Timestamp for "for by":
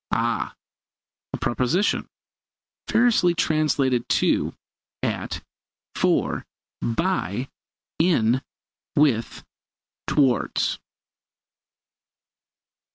5.93-7.49